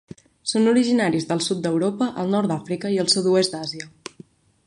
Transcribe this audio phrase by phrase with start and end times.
[0.51, 3.91] Són originaris del sud d'Europa, el nord de l'Àfrica i sud-oest d'Àsia.